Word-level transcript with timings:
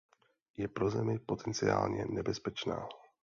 Je 0.57 0.67
pro 0.67 0.89
Zemi 0.89 1.19
potenciálně 1.19 2.05
nebezpečná. 2.09 2.87